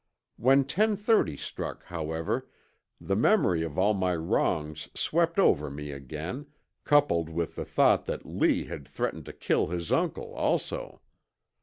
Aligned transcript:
When 0.37 0.63
ten 0.63 0.95
thirty 0.95 1.37
struck, 1.37 1.83
however, 1.83 2.49
the 2.99 3.15
memory 3.15 3.61
of 3.61 3.77
all 3.77 3.93
my 3.93 4.15
wrongs 4.15 4.89
swept 4.95 5.37
over 5.37 5.69
me 5.69 5.91
again, 5.91 6.47
coupled 6.85 7.29
with 7.29 7.53
the 7.55 7.65
thought 7.65 8.05
that 8.07 8.25
Lee 8.25 8.63
had 8.63 8.87
threatened 8.87 9.27
to 9.27 9.33
kill 9.33 9.67
his 9.67 9.91
uncle, 9.91 10.33
also. 10.33 11.01